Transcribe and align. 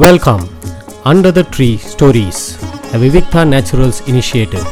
Welcome 0.00 0.42
under 1.04 1.34
the 1.36 1.42
tree 1.54 1.68
stories 1.84 2.40
the 2.84 2.98
Vivikta 2.98 3.42
naturals 3.44 4.00
initiative 4.06 4.66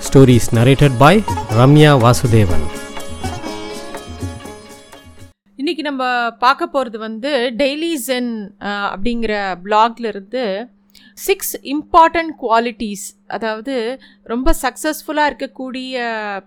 stories 0.00 0.48
narrated 0.54 0.96
by 0.98 1.20
Ramya 1.56 1.92
Vasudevan 2.02 2.64
இன்னைக்கு 5.58 5.82
நம்ம 5.82 6.04
பார்க்க 6.38 6.66
போகிறது 6.66 6.98
வந்து 6.98 7.32
டெய்லி 7.56 7.92
ஜென் 8.06 8.32
அப்படிங்கிற 8.86 9.34
பிளாக்லேருந்து 9.64 10.44
சிக்ஸ் 11.18 11.54
இம்பார்ட்டண்ட் 11.64 12.34
குவாலிட்டிஸ் 12.36 13.06
அதாவது 13.26 13.74
ரொம்ப 14.24 14.54
சக்ஸஸ்ஃபுல்லாக 14.62 15.30
இருக்கக்கூடிய 15.30 15.94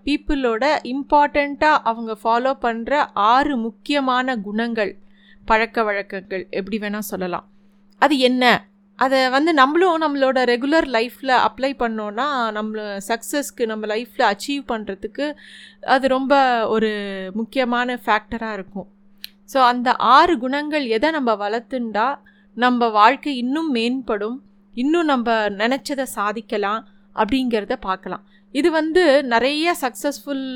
பீப்புளோட 0.06 0.64
இம்பார்ட்டண்ட்டாக 0.94 1.82
அவங்க 1.84 2.16
ஃபாலோ 2.24 2.52
பண்ணுற 2.62 2.92
ஆறு 3.30 3.56
முக்கியமான 3.58 4.36
குணங்கள் 4.38 4.92
பழக்க 5.46 5.82
வழக்கங்கள் 5.82 6.46
எப்படி 6.50 6.78
வேணால் 6.78 7.10
சொல்லலாம். 7.10 7.46
அது 8.00 8.14
என்ன? 8.28 8.44
அதை 8.98 9.18
வந்து 9.34 9.50
நம்மளும் 9.60 10.02
நம்மளோட 10.04 10.38
ரெகுலர் 10.52 10.86
லைஃப்பில் 10.96 11.34
அப்ளை 11.46 11.70
பண்ணோன்னா 11.82 12.26
நம்மள 12.56 12.80
சக்ஸஸ்க்கு 13.08 13.62
நம்ம 13.70 13.86
லைஃப்பில் 13.92 14.26
அச்சீவ் 14.30 14.62
பண்ணுறதுக்கு 14.72 15.26
அது 15.94 16.08
ரொம்ப 16.16 16.34
ஒரு 16.74 16.90
முக்கியமான 17.40 17.98
ஃபேக்டராக 18.04 18.56
இருக்கும். 18.58 18.88
ஸோ 19.52 19.58
அந்த 19.72 19.88
ஆறு 20.16 20.34
குணங்கள் 20.38 20.84
எதை 20.96 21.10
நம்ம 21.10 21.30
வளர்த்துண்டா 21.44 22.08
நம்ம 22.56 22.88
வாழ்க்கை 23.00 23.32
இன்னும் 23.42 23.70
மேம்படும் 23.74 24.38
இன்னும் 24.74 25.10
நம்ம 25.12 25.28
நினச்சதை 25.62 26.06
சாதிக்கலாம் 26.18 26.82
அப்படிங்கிறத 27.16 27.74
பார்க்கலாம். 27.88 28.24
இது 28.54 28.68
வந்து 28.70 29.02
நிறைய 29.32 29.74
சக்ஸஸ்ஃபுல் 29.82 30.46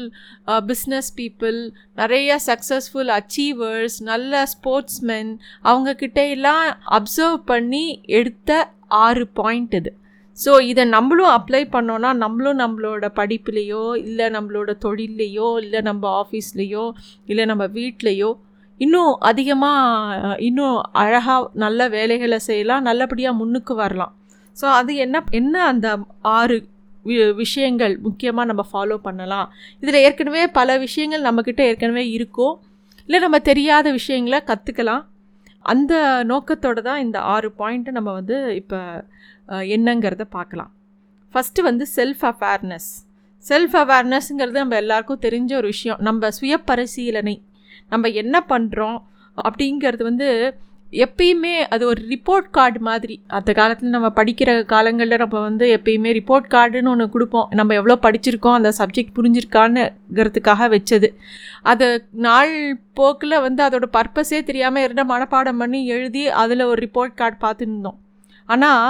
பிஸ்னஸ் 0.70 1.10
பீப்புள் 1.16 1.58
நிறைய 1.94 2.38
சக்ஸஸ்ஃபுல் 2.46 3.10
அச்சீவர்ஸ் 3.18 3.98
நல்ல 4.02 4.44
ஸ்போர்ட்ஸ்மென் 4.54 5.32
அவங்கக்கிட்ட 5.62 6.22
எல்லாம் 6.28 6.64
அப்சர்வ் 6.98 7.38
பண்ணி 7.44 7.84
எடுத்த 8.20 8.50
ஆறு 9.04 9.26
பாயிண்ட் 9.32 9.74
இது. 9.74 9.92
ஸோ 10.38 10.52
இதை 10.62 10.84
நம்மளும் 10.84 11.32
அப்ளை 11.38 11.62
பண்ணோன்னா 11.74 12.10
நம்மளும் 12.14 12.58
நம்மளோட 12.58 13.06
படிப்புலேயோ 13.16 13.84
இல்லை 14.06 14.26
நம்மளோட 14.28 14.70
தொழில்லையோ 14.84 15.50
இல்லை 15.60 15.80
நம்ம 15.80 16.04
ஆஃபீஸ்லேயோ 16.22 16.86
இல்லை 17.26 17.44
நம்ம 17.44 17.66
வீட்லேயோ 17.78 18.30
இன்னும் 18.80 19.12
அதிகமாக 19.20 20.28
uh, 20.28 20.36
இன்னும் 20.38 20.76
அழகாக 21.02 21.50
நல்ல 21.64 21.80
வேலைகளை 21.88 22.38
செய்யலாம் 22.38 22.82
நல்லபடியாக 22.82 23.38
முன்னுக்கு 23.40 23.74
வரலாம். 23.74 24.12
ஸோ 24.56 24.66
அது 24.78 24.92
என்ன 24.96 25.22
என்ன 25.30 25.54
அந்த 25.64 25.88
ஆறு 26.34 26.56
விஷயங்கள் 27.34 27.94
முக்கியமாக 27.98 28.48
நம்ம 28.50 28.62
ஃபாலோ 28.72 28.96
பண்ணலாம். 29.06 29.48
இதில் 29.80 30.02
ஏற்கனவே 30.06 30.44
பல 30.58 30.78
விஷயங்கள் 30.78 31.26
நம்மக்கிட்ட 31.28 31.62
ஏற்கனவே 31.70 32.04
இருக்கும் 32.10 32.54
இல்லை 33.08 33.20
நம்ம 33.20 33.38
தெரியாத 33.50 33.86
விஷயங்களை 33.92 34.40
கற்றுக்கலாம் 34.50 35.04
அந்த 35.72 35.94
நோக்கத்தோடு 36.24 36.80
தான் 36.82 37.02
இந்த 37.04 37.18
ஆறு 37.34 37.48
பாயிண்ட்டை 37.58 37.92
நம்ம 37.92 38.12
வந்து 38.12 38.38
இப்போ 38.60 38.78
என்னங்கிறத 39.76 40.24
பார்க்கலாம் 40.36 40.70
ஃபஸ்ட்டு 41.34 41.62
வந்து 41.62 41.84
செல்ஃப் 41.96 42.24
அவேர்னஸ் 42.30 42.90
செல்ஃப் 43.44 43.74
அவேர்னஸ்ங்கிறது 43.80 44.58
நம்ம 44.62 44.76
எல்லாருக்கும் 44.76 45.22
தெரிஞ்ச 45.26 45.50
ஒரு 45.54 45.66
விஷயம். 45.66 45.98
நம்ம 46.00 46.30
சுய 46.30 46.54
பரிசீலனை 46.68 47.36
நம்ம 47.88 48.08
என்ன 48.22 48.36
பண்ணுறோம் 48.48 48.98
அப்படிங்கிறது 49.36 50.02
வந்து 50.02 50.28
எப்பயுமே 51.04 51.52
அது 51.74 51.84
ஒரு 51.90 52.00
ரிப்போர்ட் 52.10 52.48
கார்டு 52.56 52.80
மாதிரி. 52.88 53.14
அந்த 53.36 53.50
காலத்தில் 53.58 53.94
நம்ம 53.96 54.08
படிக்கிற 54.18 54.50
காலங்களில் 54.72 55.22
நம்ம 55.22 55.40
வந்து 55.40 55.66
எப்பயுமே 55.76 56.10
ரிப்போர்ட் 56.18 56.46
கார்டுன்னு 56.54 56.90
ஒன்று 56.92 57.06
கொடுப்போம். 57.14 57.48
நம்ம 57.60 57.74
எவ்வளோ 57.80 57.96
படிச்சிருக்கோம் 58.06 58.58
அந்த 58.58 58.72
சப்ஜெக்ட் 58.80 59.16
புரிஞ்சிருக்கான்னுங்கிறதுக்காக 59.18 60.68
வச்சது. 60.76 61.10
அது 61.72 61.88
நாள் 62.26 62.54
போக்கில் 63.00 63.42
வந்து 63.46 63.62
அதோட 63.66 63.88
பர்பஸே 63.98 64.40
தெரியாமல் 64.50 64.82
இருந்த 64.82 65.04
மனப்பாடம் 65.04 65.60
பண்ணி 65.64 65.80
எழுதி 65.96 66.24
அதில் 66.44 66.68
ஒரு 66.70 66.78
ரிப்போர்ட் 66.86 67.18
கார்டு 67.22 67.38
பார்த்துருந்தோம். 67.46 67.98
ஆனால் 68.48 68.88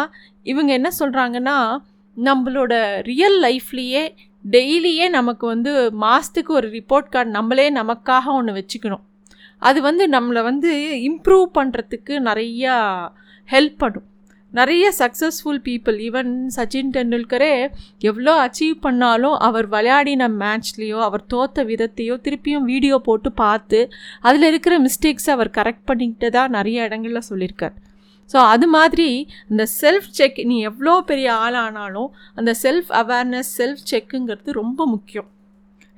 இவங்க 0.52 0.70
என்ன 0.72 0.88
சொல்கிறாங்கன்னா 1.00 1.58
நம்மளோட 2.16 2.74
ரியல் 3.10 3.38
லைஃப்லேயே 3.46 4.04
டெய்லியே 4.44 5.06
நமக்கு 5.08 5.44
வந்து 5.46 5.72
மாதத்துக்கு 6.04 6.52
ஒரு 6.52 6.68
ரிப்போர்ட் 6.68 7.12
கார்டு 7.14 7.30
நம்மளே 7.30 7.66
நமக்காக 7.80 8.24
ஒன்று 8.38 8.52
வச்சுக்கணும். 8.58 9.04
அது 9.68 9.78
வந்து 9.88 10.04
நம்மளை 10.16 10.42
வந்து 10.50 10.72
இம்ப்ரூவ் 11.10 11.46
பண்ணுறதுக்கு 11.58 12.14
நிறையா 12.30 12.74
ஹெல்ப் 13.48 13.78
பண்ணும். 13.82 14.08
நிறைய 14.52 14.84
சக்ஸஸ்ஃபுல் 14.98 15.60
பீப்புள் 15.68 15.96
ஈவன் 16.08 16.32
சச்சின் 16.56 16.90
டெண்டுல்கரே 16.96 17.54
எவ்வளோ 18.08 18.32
அச்சீவ் 18.42 18.76
பண்ணாலும் 18.84 19.36
அவர் 19.46 19.66
விளையாடின 19.72 20.28
மேட்ச்லேயோ 20.42 20.98
அவர் 21.06 21.24
தோத்த 21.32 21.64
விதத்தையோ 21.70 22.16
திருப்பியும் 22.26 22.68
வீடியோ 22.72 22.96
போட்டு 23.06 23.30
பார்த்து 23.40 23.80
அதில் 24.28 24.46
இருக்கிற 24.50 24.76
மிஸ்டேக்ஸை 24.84 25.32
அவர் 25.36 25.50
கரெக்ட் 25.58 25.88
பண்ணிக்கிட்டு 25.90 26.28
தான் 26.36 26.54
நிறைய 26.56 26.86
இடங்களில் 26.88 27.28
சொல்லியிருக்கார். 27.30 27.74
ஸோ 28.30 28.38
அது 28.52 28.66
மாதிரி 28.76 29.08
இந்த 29.52 29.64
செல்ஃப் 29.80 30.08
செக் 30.18 30.38
நீ 30.50 30.58
எவ்வளோ 30.70 30.94
பெரிய 31.10 31.30
ஆளானாலும் 31.46 32.10
அந்த 32.38 32.54
செல்ஃப் 32.62 32.92
அவேர்னஸ் 33.00 33.50
செல்ஃப் 33.58 33.82
செக்குங்கிறது 33.90 34.52
ரொம்ப 34.60 34.86
முக்கியம். 34.94 35.28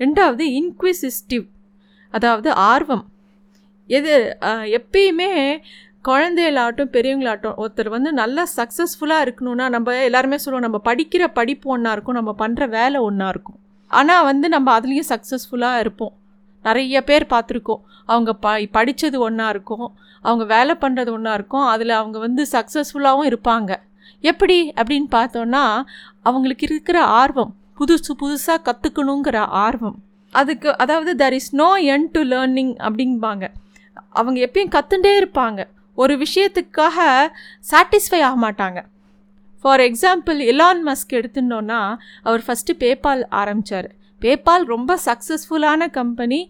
ரெண்டாவது 0.01 0.47
இன்க்விசிஸ்டிவ் 0.61 1.47
அதாவது 2.15 2.49
ஆர்வம். 2.73 3.05
எது 3.87 4.13
எப்பயுமே 4.79 5.31
குழந்தைகளாகட்டும் 6.09 6.91
பெரியவங்களாகட்டும் 6.97 7.57
ஒருத்தர் 7.63 7.89
வந்து 7.89 8.11
நல்லா 8.13 8.43
சக்ஸஸ்ஃபுல்லாக 8.57 9.25
இருக்கணும்னா 9.27 9.67
நம்ம 9.77 9.95
எல்லாருமே 10.09 10.37
சொல்லுவோம் 10.43 10.67
நம்ம 10.67 10.81
படிக்கிற 10.91 11.25
படிப்பு 11.39 11.71
ஒன்றா 11.71 11.93
இருக்கும் 11.93 12.19
நம்ம 12.19 12.35
பண்ணுற 12.39 12.69
வேலை 12.69 13.01
ஒன்றா 13.01 13.29
இருக்கும். 13.29 13.59
ஆனால் 13.91 14.25
வந்து 14.25 14.49
நம்ம 14.49 14.69
அதுலேயும் 14.79 15.11
சக்ஸஸ்ஃபுல்லாக 15.13 15.83
இருப்போம். 15.85 16.15
நிறைய 16.65 17.03
பேர் 17.05 17.27
பார்த்துருக்கோம். 17.33 17.83
அவங்க 18.05 18.31
ப 18.45 18.55
படித்தது 18.77 19.19
ஒன்றா 19.21 19.49
இருக்கும் 19.49 19.87
அவங்க 20.25 20.45
வேலை 20.55 20.75
பண்ணுறது 20.81 21.11
ஒன்றா 21.17 21.35
இருக்கும் 21.35 21.67
அதில் 21.73 21.95
அவங்க 22.01 22.19
வந்து 22.19 22.43
சக்ஸஸ்ஃபுல்லாகவும் 22.53 23.29
இருப்பாங்க. 23.31 23.73
எப்படி? 24.21 24.59
அப்படின்னு 24.81 25.09
பார்த்தோன்னா 25.11 25.65
அவங்களுக்கு 26.23 26.67
இருக்கிற 26.71 26.99
ஆர்வம் 27.21 27.53
புதுசு 27.79 28.13
புதுசாக 28.23 28.59
கற்றுக்கணுங்கிற 28.69 29.39
ஆர்வம். 29.65 29.99
அதுக்கு 30.33 30.69
அதாவது 30.77 31.13
there 31.25 31.37
is 31.39 31.55
no 31.55 31.69
end 31.95 32.11
to 32.11 32.23
learning 32.23 32.75
அப்படிம்பாங்க. 32.87 33.45
அவங்க 34.21 34.39
எப்பயும் 34.47 34.75
கற்றுண்டே 34.77 35.13
இருப்பாங்க. 35.21 35.61
ஒரு 36.03 36.15
விஷயத்துக்காக 36.17 36.99
சாட்டிஸ்ஃபை 37.71 38.21
ஆக 38.29 38.37
மாட்டாங்க. 38.43 38.81
ஃபார் 39.61 39.81
எக்ஸாம்பிள் 39.81 40.41
எலான் 40.53 40.83
மஸ்க் 40.89 41.15
எடுத்துட்டோன்னா 41.19 41.83
அவர் 42.23 42.43
ஃபஸ்ட்டு 42.47 42.75
பேபால் 42.83 43.23
ஆரம்பித்தார் 43.43 43.89
பேபால் 44.21 44.65
ரொம்ப 44.65 44.93
சக்ஸஸ்ஃபுல்லான 45.05 45.91
கம்பெனி 45.91 46.41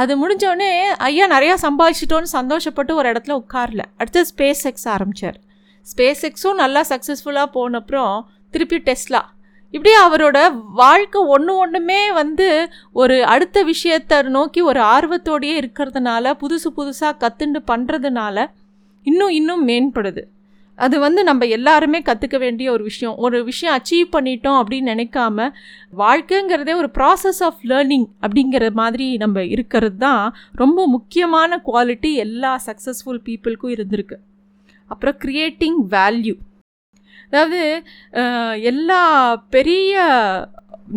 அது 0.00 0.12
முடிஞ்சோடனே 0.20 0.70
ஐயா 1.08 1.26
நிறையா 1.30 1.54
சம்பாதிச்சிட்டோன்னு 1.62 2.30
சந்தோஷப்பட்டு 2.32 2.92
ஒரு 2.92 3.08
இடத்துல 3.12 3.36
உட்காரல. 3.42 3.82
அடுத்து 3.96 4.20
ஸ்பேஸ் 4.30 4.62
எக்ஸ் 4.70 4.88
ஆரம்பித்தார் 4.88 5.38
ஸ்பேஸ் 5.86 6.22
எக்ஸும் 6.28 6.60
நல்லா 6.62 6.82
சக்ஸஸ்ஃபுல்லாக 6.92 7.48
போனப்புறம் 7.54 8.14
திருப்பி 8.50 8.78
டெஸ்லா 8.78 9.22
இப்படி 9.70 9.94
அவரோட 10.06 10.62
வாழ்க்கை 10.74 11.22
ஒன்று 11.22 11.56
ஒன்றுமே 11.56 12.12
வந்து 12.12 12.70
ஒரு 12.92 13.24
அடுத்த 13.24 13.62
விஷயத்தை 13.62 14.22
நோக்கி 14.22 14.60
ஒரு 14.60 14.80
ஆர்வத்தோடையே 14.80 15.54
இருக்கிறதுனால 15.58 16.32
புதுசு 16.40 16.68
புதுசாக 16.76 17.18
கற்றுண்டு 17.18 17.60
பண்ணுறதுனால 17.66 18.46
இன்னும் 19.02 19.28
இன்னும் 19.28 19.68
மேம்படுது. 19.68 20.22
அது 20.76 21.00
வந்து 21.00 21.24
நம்ம 21.24 21.44
எல்லாருமே 21.44 22.00
கற்றுக்க 22.00 22.38
வேண்டிய 22.38 22.72
ஒரு 22.72 22.82
விஷயம். 22.82 23.16
ஒரு 23.16 23.44
விஷயம் 23.44 23.76
அச்சீவ் 23.76 24.14
பண்ணிட்டோம் 24.14 24.62
அப்படின்னு 24.62 24.90
நினைக்காம 24.92 25.48
வாழ்க்கைங்கிறதே 25.98 26.74
ஒரு 26.74 26.90
ப்ராசஸ் 26.94 27.40
ஆஃப் 27.40 27.60
லேர்னிங் 27.64 28.06
அப்படிங்கிற 28.22 28.72
மாதிரி 28.72 29.16
நம்ம 29.16 29.44
இருக்கிறது 29.44 29.96
தான் 29.96 30.34
ரொம்ப 30.52 30.86
முக்கியமான 30.86 31.62
குவாலிட்டி 31.66 32.14
எல்லா 32.14 32.60
சக்ஸஸ்ஃபுல் 32.66 33.20
பீப்புளுக்கும் 33.24 33.74
இருந்திருக்கு. 33.76 34.16
அப்புறம் 34.86 35.16
க்ரியேட்டிங் 35.24 35.80
வேல்யூ 35.90 36.34
அதாவது 37.30 37.60
எல்லா 38.70 39.02
பெரிய 39.56 39.94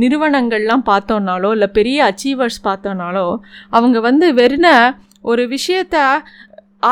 நிறுவனங்கள்லாம் 0.01 0.83
பார்த்தோன்னாலோ 0.91 1.49
இல்லை 1.55 1.69
பெரிய 1.79 1.97
அச்சீவர்ஸ் 2.11 2.59
பார்த்தோன்னாலோ 2.67 3.25
அவங்க 3.69 3.97
வந்து 4.09 4.27
வெறுன 4.33 4.67
ஒரு 5.31 5.43
விஷயத்த 5.55 5.97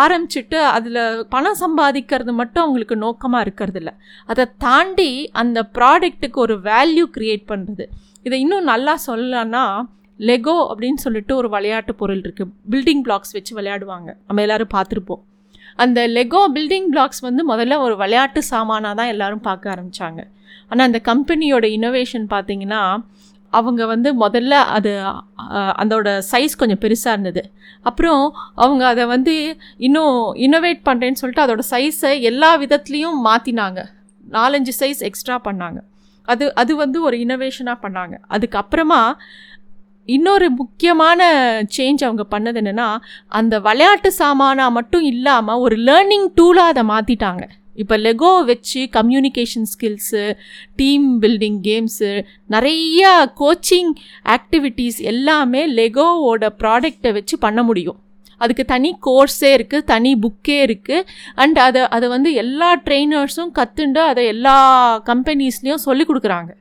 ஆரம்பிச்சுட்டு 0.02 0.58
அதில் 0.74 1.00
பணம் 1.34 1.60
சம்பாதிக்கிறது 1.62 2.32
மட்டும் 2.40 2.64
அவங்களுக்கு 2.64 2.96
நோக்கமாக 3.06 3.46
இருக்கிறதில்ல. 3.46 3.92
அதை 4.32 4.44
தாண்டி 4.66 5.12
அந்த 5.42 5.60
ப்ராடக்ட்டுக்கு 5.78 6.40
ஒரு 6.46 6.56
வேல்யூ 6.68 7.06
க்ரியேட் 7.16 7.46
பண்ணுறது 7.52 7.86
இதை 8.28 8.38
இன்னும் 8.44 8.70
நல்லா 8.74 8.94
சொல்லலான்னா 9.08 9.64
லெகோ 10.20 10.56
அப்படின்னு 10.72 11.02
சொல்லிட்டு 11.06 11.34
ஒரு 11.36 11.50
விளையாட்டு 11.56 11.94
பொருள் 12.02 12.22
இருக்குது 12.26 12.52
பில்டிங் 12.72 13.04
பிளாக்ஸ் 13.06 13.36
வச்சு 13.38 13.54
விளையாடுவாங்க. 13.60 14.10
நம்ம 14.28 14.42
எல்லோரும் 14.46 14.74
பார்த்துருப்போம். 14.76 15.22
அந்த 15.84 16.00
லெகோ 16.18 16.42
பில்டிங் 16.56 16.90
பிளாக்ஸ் 16.94 17.22
வந்து 17.28 17.42
முதல்ல 17.52 17.78
ஒரு 17.86 17.96
விளையாட்டு 18.02 18.42
சாமானாக 18.52 18.98
தான் 19.00 19.12
எல்லோரும் 19.14 19.46
பார்க்க 19.48 19.74
ஆரம்பித்தாங்க 19.76 20.22
ஆனால் 20.70 20.88
அந்த 20.90 21.00
கம்பெனியோட 21.12 21.66
இனோவேஷன் 21.78 22.26
பார்த்திங்கன்னா 22.34 22.82
அவங்க 23.54 23.82
வந்து 23.92 24.10
முதல்ல 24.24 24.56
அது 24.78 24.92
அதோட 25.82 26.10
சைஸ் 26.32 26.60
கொஞ்சம் 26.62 26.82
பெருசாக 26.84 27.16
இருந்தது. 27.16 27.42
அப்புறம் 27.90 28.24
அவங்க 28.64 28.84
அதை 28.94 29.04
வந்து 29.14 29.34
இன்னும் 29.88 30.18
இன்னோவேட் 30.46 30.82
பண்ணுறேன்னு 30.90 31.20
சொல்லிட்டு 31.22 31.46
அதோட 31.46 31.64
சைஸை 31.74 32.12
எல்லா 32.30 32.52
விதத்துலேயும் 32.64 33.20
மாற்றினாங்க 33.28 33.80
நாலஞ்சு 34.38 34.74
சைஸ் 34.80 35.02
எக்ஸ்ட்ரா 35.10 35.38
பண்ணாங்க. 35.48 35.80
அது 36.28 36.46
அது 36.62 36.72
வந்து 36.84 36.98
ஒரு 37.08 37.16
இனோவேஷனாக 37.26 37.78
பண்ணாங்க. 37.86 38.16
அதுக்கப்புறமா 38.36 39.02
இன்னொரு 40.10 40.48
முக்கியமான 40.52 41.22
சேஞ்ச் 41.78 42.04
அவங்க 42.08 42.26
பண்ணது 42.36 42.60
என்னென்னா 42.62 42.90
அந்த 43.40 43.56
விளையாட்டு 43.60 44.12
சாமானாக 44.20 44.76
மட்டும் 44.80 45.06
இல்லாமல் 45.14 45.60
ஒரு 45.60 45.78
லேர்னிங் 45.88 46.28
டூலாக 46.40 46.74
அதை 46.74 46.84
மாற்றிட்டாங்க 46.92 47.46
இப்போ 47.76 47.96
லெகோ 47.98 48.30
வச்சு 48.46 48.82
communication 48.96 49.68
skills 49.74 50.24
team 50.76 51.08
building 51.22 51.60
games 51.68 52.12
நிறையா 52.50 53.12
கோச்சிங் 53.42 53.92
ஆக்டிவிட்டீஸ் 54.36 55.00
எல்லாமே 55.12 55.62
லெகோவோட 55.80 56.50
ப்ராடக்டை 56.62 57.12
வச்சு 57.18 57.38
பண்ண 57.46 57.64
முடியும். 57.64 58.00
அதுக்கு 58.42 58.64
தனி 58.66 58.90
கோர்ஸே 59.06 59.50
இருக்குது 59.58 59.88
தனி 59.92 60.12
புக்கே 60.24 60.58
இருக்குது 60.66 61.08
அண்ட் 61.36 61.58
அதை 61.60 61.82
அதை 61.96 62.08
வந்து 62.10 62.30
எல்லா 62.44 62.70
ட்ரெயினர்ஸும் 62.86 63.54
கற்றுண்டு 63.60 64.02
அதை 64.12 64.26
எல்லா 64.34 64.58
கம்பெனிஸ்லேயும் 65.12 65.86
சொல்லி 65.88 66.06
கொடுக்குறாங்க. 66.06 66.52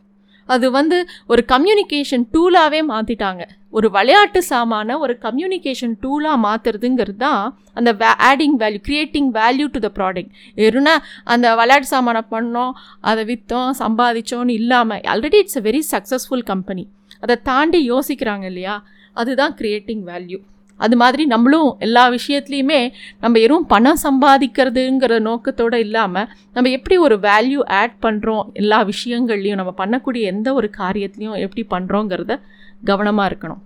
அது 0.49 0.67
வந்து 0.71 0.99
ஒரு 1.27 1.43
கம்யூனிகேஷன் 1.49 2.25
டூலாகவே 2.35 2.81
மாற்றிட்டாங்க 2.89 3.43
ஒரு 3.73 3.91
விளையாட்டு 3.91 4.43
சாமான 4.51 4.99
ஒரு 4.99 5.19
கம்யூனிகேஷன் 5.23 5.95
டூலாக 6.03 6.43
மாற்றுறதுங்கிறது 6.45 7.17
தான் 7.17 7.43
அந்த 7.75 7.93
way 7.93 8.11
adding 8.29 8.57
value 8.59 8.81
creating 8.81 9.31
value 9.35 9.67
to 9.69 9.79
the 9.79 9.91
product 9.95 10.33
எருனா 10.59 10.95
அந்த 11.25 11.55
விளையாட்டு 11.55 11.87
சாமானை 11.87 12.23
பண்ணோம் 12.31 12.73
அதை 13.03 13.25
விற்றோம் 13.25 13.71
சம்பாதிச்சோன்னு 13.81 14.51
இல்லாமல் 14.53 15.03
already 15.07 15.39
it's 15.39 15.59
a 15.59 15.61
very 15.61 15.83
successful 15.93 16.45
company 16.45 16.85
அதை 17.23 17.37
தாண்டி 17.43 17.91
யோசிக்கிறாங்க 17.91 18.45
இல்லையா? 18.45 18.77
அதுதான் 19.17 19.55
க்ரியேட்டிங் 19.59 20.05
வேல்யூ 20.05 20.39
அது 20.79 20.97
மாதிரி 20.97 21.23
நம்மளும் 21.27 21.71
எல்லா 21.79 22.05
விஷயத்துலையுமே 22.11 22.81
நம்ம 23.21 23.39
எதுவும் 23.39 23.67
பணம் 23.67 24.01
சம்பாதிக்கிறதுங்கிற 24.03 25.15
நோக்கத்தோடு 25.21 25.79
இல்லாமல் 25.79 26.29
நம்ம 26.53 26.71
எப்படி 26.71 26.99
ஒரு 26.99 27.17
வேல்யூ 27.17 27.61
ஆட் 27.81 27.97
பண்ணுறோம் 28.03 28.45
எல்லா 28.53 28.79
விஷயங்கள்லையும் 28.85 29.61
நம்ம 29.61 29.75
பண்ணக்கூடிய 29.77 30.23
எந்த 30.33 30.49
ஒரு 30.55 30.71
காரியத்துலையும் 30.79 31.39
எப்படி 31.47 31.65
பண்ணுறோங்கிறத 31.71 32.37
கவனமாக 32.85 33.31
இருக்கணும். 33.31 33.63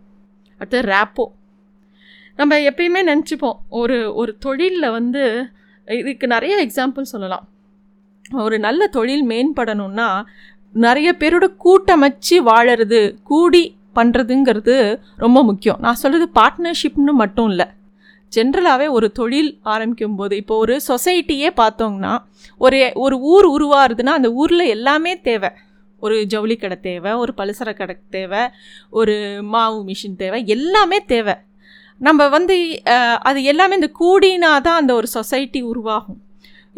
அடுத்து 0.61 0.81
ரேப்போ 0.93 1.25
நம்ம 2.37 2.59
எப்பயுமே 2.71 3.01
நினச்சிப்போம் 3.11 3.59
ஒரு 3.81 3.97
ஒரு 4.15 4.33
தொழிலில் 4.39 4.91
வந்து 4.91 5.23
இதுக்கு 5.89 6.27
நிறைய 6.27 6.55
எக்ஸாம்பிள் 6.67 7.13
சொல்லலாம். 7.13 7.45
ஒரு 8.45 8.57
நல்ல 8.59 8.83
தொழில் 8.87 9.25
மேம்படணும்னா 9.27 10.09
நிறைய 10.75 11.09
பேரோட 11.19 11.47
கூட்டமைச்சு 11.65 12.37
வாழறது 12.45 13.01
கூடி 13.23 13.65
பண்ணுறதுங்கிறது 13.97 14.77
ரொம்ப 15.25 15.39
முக்கியம். 15.51 15.81
நான் 15.85 16.01
சொல்கிறது 16.03 16.29
பார்ட்னர்ஷிப்னு 16.41 17.15
மட்டும் 17.23 17.49
இல்லை. 17.53 17.67
ஜென்ரலாகவே 18.33 18.87
ஒரு 18.97 19.09
தொழில் 19.19 19.51
ஆரம்பிக்கும் 19.73 20.17
போது 20.19 20.35
இப்போ 20.43 20.55
ஒரு 20.65 20.75
சொசைட்டியே 20.89 21.49
பார்த்தோங்கன்னா 21.61 22.15
ஒரு 22.65 22.79
ஒரு 23.05 23.17
ஊர் 23.33 23.49
உருவாருதுன்னா 23.57 24.15
அந்த 24.19 24.31
ஊரில் 24.43 24.73
எல்லாமே 24.77 25.13
தேவை. 25.29 25.51
ஒரு 26.03 26.17
ஜவுளி 26.33 26.55
கடை 26.61 26.77
தேவை 26.87 27.11
ஒரு 27.23 27.33
பலசர 27.39 27.71
கடை 27.81 27.95
தேவை 28.17 28.43
ஒரு 29.01 29.15
மாவு 29.55 29.79
மிஷின் 29.89 30.17
தேவை 30.23 30.39
எல்லாமே 30.55 30.99
தேவை. 31.13 31.35
நம்ம 32.01 32.21
வந்து 32.37 32.57
அது 33.29 33.41
எல்லாமே 33.53 33.75
இந்த 33.81 33.91
கூடினா 34.01 34.51
தான் 34.67 34.81
அந்த 34.81 34.93
ஒரு 35.01 35.09
சொசைட்டி 35.17 35.61
உருவாகும். 35.73 36.21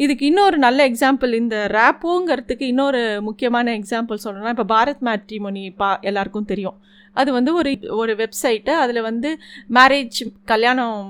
இதுக்கு 0.02 0.24
இன்னொரு 0.30 0.56
நல்ல 0.64 0.80
எக்ஸாம்பிள் 0.90 1.32
இந்த 1.40 1.56
ரேப்போங்கிறதுக்கு 1.76 2.64
இன்னொரு 2.72 3.00
முக்கியமான 3.28 3.72
எக்ஸாம்பிள் 3.78 4.22
சொல்லணும்னா 4.24 4.54
இப்போ 4.56 4.66
பாரத் 4.74 5.04
மேட்ரிமோனி 5.08 5.64
பா 5.80 5.90
எல்லாருக்கும் 6.08 6.50
தெரியும். 6.52 6.76
அது 7.16 7.30
வந்து 7.38 7.50
ஒரு 7.60 7.72
ஒரு 8.00 8.12
வெப்சைட்டு 8.22 8.72
அதில் 8.82 9.06
வந்து 9.08 9.30
மேரேஜ் 9.78 10.20
கல்யாணம் 10.52 11.00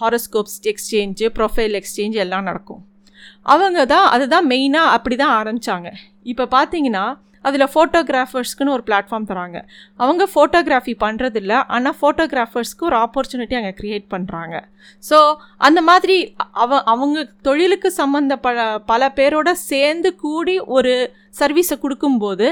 ஹாரோஸ்கோப்ஸ் 0.00 0.58
எக்ஸ்சேஞ்சு 0.72 1.28
ப்ரொஃபைல் 1.38 1.76
எக்ஸ்சேஞ்ச் 1.80 2.16
எல்லாம் 2.24 2.48
நடக்கும். 2.50 2.82
அவங்க 3.54 3.80
தான் 3.94 4.08
அதுதான் 4.14 4.48
மெயினாக 4.52 4.94
அப்படி 4.96 5.16
தான் 5.16 5.36
ஆரம்பித்தாங்க 5.40 5.90
இப்போ 6.32 6.44
பார்த்தீங்கன்னா 6.56 7.04
அதில் 7.44 7.70
ஃபோட்டோகிராஃபர்ஸ்க்குன்னு 7.72 8.74
ஒரு 8.74 8.82
பிளாட்ஃபார்ம் 8.88 9.26
தராங்க. 9.30 9.58
அவங்க 10.02 10.24
ஃபோட்டோகிராஃபி 10.32 10.92
பண்ணுறதில்ல 11.04 11.54
ஆனால் 11.76 11.96
ஃபோட்டோகிராஃபர்ஸ்க்கு 12.00 12.86
ஒரு 12.90 12.96
ஆப்பர்ச்சுனிட்டி 13.04 13.56
அங்கே 13.60 13.72
க்ரியேட் 13.80 14.06
பண்ணுறாங்க 14.14 14.54
ஸோ 15.04 15.18
அந்த 15.68 15.80
மாதிரி 15.88 16.16
அவ 16.64 16.78
அவங்க 16.92 17.24
தொழிலுக்கு 17.48 17.90
சம்மந்தப்பட 18.00 18.68
பல 18.92 19.08
பேரோட 19.18 19.50
சேர்ந்து 19.70 20.12
கூடி 20.24 20.56
ஒரு 20.76 20.94
சர்வீஸை 21.40 21.76
கொடுக்கும்போது 21.78 22.46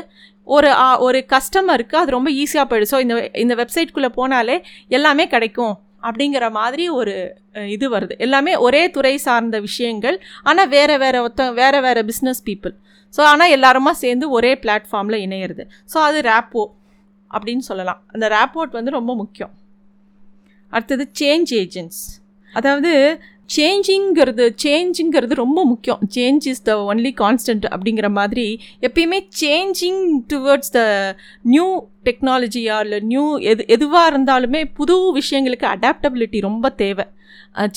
ஒரு 0.57 0.71
ஒரு 1.07 1.19
கஸ்டமருக்கு 1.33 1.97
அது 2.01 2.17
ரொம்ப 2.17 2.31
ஈஸியாக 2.43 2.67
போயிடும். 2.71 2.91
ஸோ 2.95 2.99
இந்த 3.05 3.15
இந்த 3.45 3.55
வெப்சைட்குள்ளே 3.61 4.11
போனாலே 4.19 4.57
எல்லாமே 4.97 5.27
கிடைக்கும் 5.35 5.75
அப்படிங்கிற 6.09 6.45
மாதிரி 6.59 6.85
ஒரு 6.99 7.15
இது 7.75 7.87
வருது. 7.95 8.15
எல்லாமே 8.27 8.53
ஒரே 8.67 8.83
துறை 8.97 9.15
சார்ந்த 9.27 9.57
விஷயங்கள். 9.69 10.17
ஆனால் 10.49 10.71
வேறு 10.77 10.95
வேறு 11.05 11.19
ஒருத்த 11.25 11.47
வேறு 11.61 11.81
வேறு 11.87 12.03
பிஸ்னஸ் 12.11 12.43
பீப்புள் 12.49 12.75
ஸோ 13.15 13.21
ஆனால் 13.31 13.53
எல்லாருமா 13.57 13.93
சேர்ந்து 14.03 14.27
ஒரே 14.37 14.53
பிளாட்ஃபார்மில் 14.65 15.23
இணையிறது. 15.27 15.63
ஸோ 15.93 15.99
அது 16.09 16.19
ரேப்போ 16.31 16.63
அப்படின்னு 17.31 17.65
சொல்லலாம். 17.71 18.01
அந்த 18.15 18.27
ரேப்போட் 18.37 18.73
வந்து 18.79 18.91
ரொம்ப 18.99 19.13
முக்கியம். 19.23 19.53
அடுத்தது 20.73 21.05
சேஞ்ச் 21.21 21.51
ஏஜென்ட்ஸ் 21.63 22.03
அதாவது 22.53 22.93
சேஞ்சிங்கிறது 23.57 24.45
சேஞ்சுங்கிறது 24.63 25.35
ரொம்ப 25.35 25.61
முக்கியம். 25.65 26.01
Change 26.15 26.47
is 26.53 26.63
the 26.63 26.75
only 26.91 27.13
constant 27.21 27.67
அப்படிங்கிற 27.75 28.09
மாதிரி 28.19 28.47
எப்பயுமே 28.87 29.19
சேஞ்சிங் 29.41 30.03
டுவர்ட்ஸ் 30.33 30.75
த 30.77 30.83
நியூ 31.43 31.67
டெக்னாலஜியா 32.05 32.77
இல்லை 32.85 33.01
நியூ 33.13 33.25
எது 33.53 33.65
எதுவாக 33.67 34.11
இருந்தாலுமே 34.13 34.63
புது 34.75 34.97
விஷயங்களுக்கு 35.19 35.67
அடாப்டபிலிட்டி 35.75 36.41
ரொம்ப 36.41 36.71
தேவை. 36.83 37.07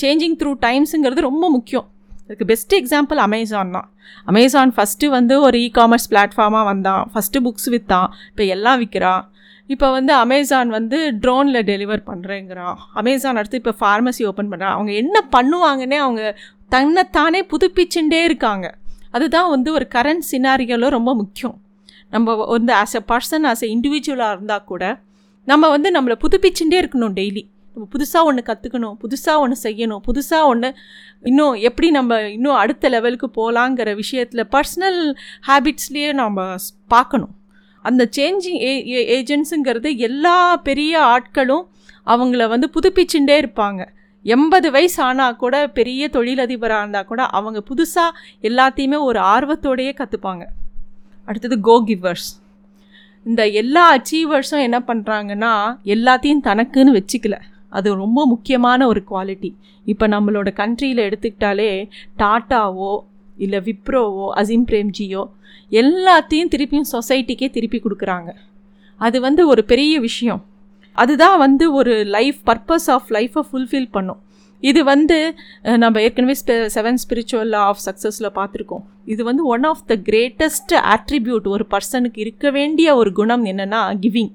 சேஞ்சிங் 0.02 0.38
த்ரூ 0.40 0.52
டைம்ஸுங்கிறது 0.66 1.28
ரொம்ப 1.30 1.50
முக்கியம். 1.50 1.88
அதுக்கு 2.24 2.44
பெஸ்ட் 2.44 2.74
எக்ஸாம்பிள் 2.74 3.16
அமேசான் 3.16 3.70
தான். 3.70 3.88
அமேசான் 4.24 4.72
ஃபஸ்ட்டு 4.76 5.08
வந்து 5.08 5.40
ஒரு 5.40 5.58
இ 5.58 5.68
காமர்ஸ் 5.78 6.08
பிளாட்ஃபார்மாக 6.10 6.64
வந்தான். 6.64 7.10
ஃபஸ்ட்டு 7.14 7.42
புக்ஸ் 7.46 7.68
விற்றான் 7.74 8.08
இப்போ 8.30 8.44
எல்லாம் 8.44 8.78
விற்கிறான் 8.82 9.22
இப்போ 9.66 9.90
வந்து 9.90 10.12
அமேசான் 10.14 10.68
வந்து 10.68 11.18
ட்ரோனில் 11.22 11.60
டெலிவர் 11.70 12.02
பண்ணுறேங்கிறான் 12.06 12.76
அமேசான் 12.94 13.36
அடுத்து 13.36 13.60
இப்போ 13.62 13.74
ஃபார்மசி 13.80 14.22
ஓப்பன் 14.30 14.50
பண்ணுறான் 14.50 14.74
அவங்க 14.76 14.92
என்ன 14.92 15.16
பண்ணுவாங்கன்னே 15.36 15.96
அவங்க 15.96 16.36
தன்னைத்தானே 16.68 17.40
புதுப்பிச்சுட்டே 17.52 18.20
இருக்காங்க. 18.24 18.66
அதுதான் 19.10 19.50
வந்து 19.50 19.72
ஒரு 19.72 19.88
கரண்ட் 19.94 20.24
சினாரியோவில் 20.30 20.88
ரொம்ப 20.88 21.14
முக்கியம். 21.14 21.56
நம்ம 22.10 22.34
வந்து 22.34 22.72
as 22.74 22.96
a 23.00 23.02
person 23.12 23.46
as 23.50 23.64
a 23.66 23.68
இண்டிவிஜுவலாக 23.76 24.34
இருந்தால் 24.36 24.64
கூட 24.64 24.84
நம்ம 25.46 25.68
வந்து 25.68 25.90
நம்மளை 25.90 26.16
புதுப்பிச்சுட்டே 26.24 26.76
இருக்கணும் 26.82 27.14
டெய்லி 27.16 27.42
நம்ம 27.74 27.86
புதுசாக 27.94 28.28
ஒன்று 28.28 28.42
கற்றுக்கணும் 28.48 28.96
புதுசாக 29.02 29.42
ஒன்று 29.44 29.56
செய்யணும் 29.62 30.02
புதுசாக 30.08 30.50
ஒன்று 30.50 30.68
இன்னும் 31.30 31.54
எப்படி 31.68 31.88
நம்ம 31.90 32.18
இன்னும் 32.34 32.58
அடுத்த 32.62 32.88
லெவலுக்கு 32.88 33.28
போகலாங்கிற 33.38 33.94
விஷயத்தில் 33.94 34.42
பர்சனல் 34.54 35.00
ஹேபிட்ஸ்லேயே 35.48 36.10
நம்ம 36.12 36.44
பார்க்கணும். 36.94 37.32
அந்த 37.84 38.02
சேஞ்சிங் 38.16 38.60
ஏ 38.68 39.00
ஏஜென்ட்ஸுங்கிறது 39.16 39.90
எல்லா 40.08 40.36
பெரிய 40.68 40.92
ஆட்களும் 41.14 41.64
அவங்கள 42.06 42.46
வந்து 42.48 42.68
புதுப்பிச்சுட்டே 42.76 43.36
இருப்பாங்க. 43.42 43.82
எண்பது 44.24 44.68
வயசு 44.70 45.02
ஆனால் 45.02 45.36
கூட 45.36 45.54
பெரிய 45.78 46.08
தொழிலதிபராக 46.12 46.82
இருந்தால் 46.82 47.08
கூட 47.10 47.22
அவங்க 47.38 47.62
புதுசாக 47.70 48.16
எல்லாத்தையுமே 48.48 49.00
ஒரு 49.08 49.20
ஆர்வத்தோடையே 49.34 49.94
கற்றுப்பாங்க 50.00 50.44
அடுத்தது 51.28 51.58
கோ 51.60 51.76
கிவர்ஸ் 51.88 52.30
இந்த 53.26 53.42
எல்லா 53.62 53.82
அச்சீவர்ஸும் 53.96 54.64
என்ன 54.68 54.78
பண்ணுறாங்கன்னா 54.88 55.52
எல்லாத்தையும் 55.94 56.44
தனக்குன்னு 56.48 56.96
வச்சுக்கல. 56.96 57.36
அது 57.78 57.88
ரொம்ப 58.04 58.20
முக்கியமான 58.32 58.86
ஒரு 58.92 59.00
குவாலிட்டி 59.10 59.50
இப்போ 59.92 60.06
நம்மளோட 60.14 60.48
கண்ட்ரியில் 60.60 61.04
எடுத்துக்கிட்டாலே 61.08 61.70
டாட்டாவோ 62.22 62.92
இல்லை 63.44 63.60
விப்ரோவோ 63.68 64.26
அசீம் 64.40 64.66
பிரேம்ஜியோ 64.70 65.22
எல்லாத்தையும் 65.82 66.50
திருப்பியும் 66.54 66.90
சொசைட்டிக்கே 66.94 67.48
திருப்பி 67.54 67.78
கொடுக்குறாங்க. 67.84 68.30
அது 69.00 69.16
வந்து 69.26 69.42
ஒரு 69.52 69.62
பெரிய 69.70 69.94
விஷயம். 70.08 70.42
அதுதான் 70.98 71.38
வந்து 71.44 71.64
ஒரு 71.78 71.94
லைஃப் 72.16 72.38
பர்பஸ் 72.50 72.88
ஆஃப் 72.96 73.08
லைஃப்பை 73.16 73.42
ஃபுல்ஃபில் 73.48 73.88
பண்ணும். 73.96 74.20
இது 74.62 74.80
வந்து 74.90 75.16
நம்ம 75.82 76.02
ஏற்கனவே 76.04 76.34
ஸ்பெ 76.42 76.54
செவன் 76.74 77.00
ஸ்பிரிச்சுவல் 77.02 77.50
லா 77.54 77.62
ஆஃப் 77.70 77.82
சக்ஸஸில் 77.86 78.28
பார்த்துருக்கோம். 78.38 78.84
இது 79.12 79.22
வந்து 79.30 79.42
one 79.54 79.66
of 79.70 79.82
the 79.90 79.96
greatest 80.08 80.74
attribute 80.94 81.48
ஒரு 81.54 81.66
பர்சனுக்கு 81.74 82.20
இருக்க 82.24 82.50
வேண்டிய 82.58 82.94
ஒரு 83.00 83.12
குணம் 83.20 83.44
என்னென்னா 83.52 83.82
கிவிங் 84.04 84.32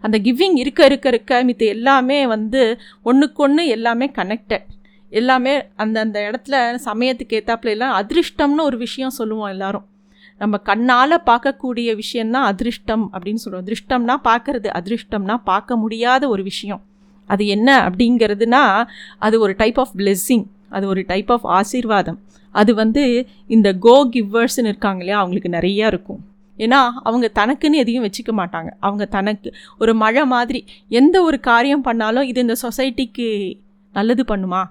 அந்த 0.00 0.18
கிவிங் 0.18 0.56
இருக்க 0.56 0.84
இருக்க 0.84 1.08
இருக்க 1.08 1.44
மித்த 1.44 1.64
எல்லாமே 1.76 2.26
வந்து 2.26 2.78
ஒன்றுக்கொன்று 3.02 3.66
எல்லாமே 3.66 4.10
கனெக்டட் 4.10 4.66
எல்லாமே 5.12 5.54
அந்த 5.76 6.00
அந்த 6.00 6.18
இடத்துல 6.30 6.56
சமயத்துக்கு 6.84 7.36
ஏற்றாப்புல 7.38 7.68
எல்லாம் 7.68 7.94
அதிருஷ்டம்னு 8.02 8.60
ஒரு 8.60 8.76
விஷயம் 8.76 9.10
சொல்லுவோம் 9.10 9.48
எல்லாரும். 9.48 9.86
நம்ம 10.38 10.56
கண்ணால் 10.56 11.22
பார்க்கக்கூடிய 11.26 11.94
விஷயந்தான் 11.94 12.44
அதிருஷ்டம் 12.44 13.10
அப்படின்னு 13.12 13.42
சொல்லுவோம் 13.44 13.66
அதிருஷ்டம்னா 13.66 14.16
பார்க்கறது 14.24 14.68
அதிருஷ்டம்னா 14.78 15.36
பார்க்க 15.44 15.76
முடியாத 15.76 16.28
ஒரு 16.28 16.42
விஷயம். 16.42 16.82
அது 17.26 17.46
என்ன 17.46 17.88
அப்படிங்கிறதுனா 17.88 18.84
அது 19.18 19.40
ஒரு 19.40 19.54
டைப் 19.56 19.78
ஆஃப் 19.80 19.94
பிளெஸ்ஸிங் 19.96 20.46
அது 20.68 20.86
ஒரு 20.86 21.04
டைப் 21.06 21.32
ஆஃப் 21.32 21.46
ஆசீர்வாதம். 21.46 22.18
அது 22.50 22.74
வந்து 22.74 23.26
இந்த 23.46 23.72
கோ 23.74 24.04
கிவ்வர்ஸ்னு 24.04 24.68
இருக்காங்க 24.72 24.98
இல்லையா 24.98 25.20
அவங்களுக்கு 25.20 25.58
நிறையா 25.58 25.86
இருக்கும். 25.86 26.20
ஏன்னா 26.64 26.80
அவங்க 27.08 27.26
தனக்குன்னு 27.40 27.82
எதையும் 27.82 28.06
வச்சுக்க 28.06 28.32
மாட்டாங்க. 28.40 28.70
அவங்க 28.86 29.04
தனக்கு 29.16 29.48
ஒரு 29.82 29.92
மழை 30.02 30.24
மாதிரி 30.34 30.60
எந்த 31.00 31.16
ஒரு 31.28 31.40
காரியம் 31.50 31.86
பண்ணாலும் 31.88 32.28
இது 32.30 32.44
இந்த 32.46 32.56
சொசைட்டிக்கு 32.64 33.28
நல்லது 33.94 34.24
பண்ணுமா? 34.32 34.62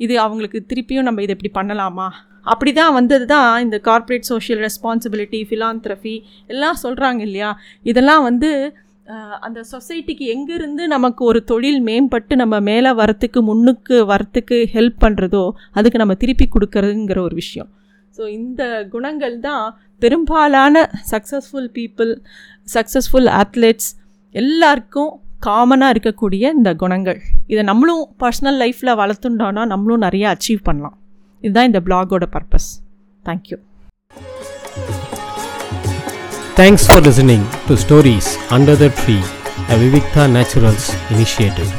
இது 0.00 0.14
அவங்களுக்கு 0.26 0.58
திருப்பியும் 0.70 1.08
நம்ம 1.08 1.22
இதை 1.24 1.34
இப்படி 1.36 1.52
பண்ணலாமா? 1.60 2.08
அப்படி 2.52 2.70
தான் 2.80 2.94
வந்தது 2.98 3.24
தான் 3.32 3.50
இந்த 3.64 3.76
கார்ப்பரேட் 3.88 4.28
சோஷியல் 4.30 4.60
ரெஸ்பான்சிபிலிட்டி 4.66 5.40
ஃபிலாந்த்ரஃபி 5.48 6.14
எல்லாம் 6.52 6.78
சொல்கிறாங்க 6.84 7.20
இல்லையா? 7.28 7.50
இதெல்லாம் 7.90 8.22
வந்து 8.28 8.50
அந்த 9.46 9.60
சொசைட்டிக்கு 9.72 10.24
எங்கேருந்து 10.34 10.82
நமக்கு 10.94 11.22
ஒரு 11.30 11.40
தொழில் 11.50 11.80
மேம்பட்டு 11.86 12.34
நம்ம 12.42 12.56
மேலே 12.68 12.90
வரத்துக்கு 13.00 13.40
முன்னுக்கு 13.48 13.96
வரத்துக்கு 14.10 14.56
ஹெல்ப் 14.74 14.98
பண்ணுறதோ 15.04 15.44
அதுக்கு 15.78 16.02
நம்ம 16.02 16.16
திருப்பி 16.22 16.46
கொடுக்குறதுங்கிற 16.54 17.20
ஒரு 17.28 17.36
விஷயம். 17.42 17.70
ஸோ 18.16 18.22
இந்த 18.38 18.62
குணங்கள் 18.94 19.34
தான் 19.46 19.64
பெரும்பாலான 20.02 20.76
சக்ஸஸ்ஃபுல் 21.10 21.68
பீப்புள் 21.78 22.12
சக்ஸஸ்ஃபுல் 22.74 23.28
அத்லெட்ஸ் 23.40 23.90
எல்லாருக்கும் 24.34 25.12
காமனாக 25.46 25.92
இருக்கக்கூடிய 25.94 26.42
இந்த 26.56 26.70
குணங்கள். 26.74 27.18
இதை 27.52 27.62
நம்மளும் 27.70 28.02
பர்சனல் 28.22 28.58
லைஃப்பில் 28.62 28.98
வளர்த்துட்டோன்னா 29.02 29.62
நம்மளும் 29.72 30.04
நிறைய 30.06 30.24
அச்சீவ் 30.34 30.62
பண்ணலாம். 30.68 30.96
இதுதான் 31.44 31.68
இந்த 31.70 31.80
பிளாகோட 31.86 32.26
purpose 32.36 32.68
thank you 33.24 33.58
thanks 36.60 36.86
for 36.88 37.04
listening 37.08 37.46
to 37.68 37.76
stories 37.84 38.30
under 38.56 38.80
the 38.84 38.88
tree 39.00 39.16
a 39.74 39.78
Vivikta 39.84 40.24
naturals 40.36 40.88
initiative 41.14 41.70